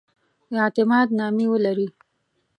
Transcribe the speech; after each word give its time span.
اعتماد 0.63 1.07
نامې 1.19 1.45
ولري. 1.51 1.87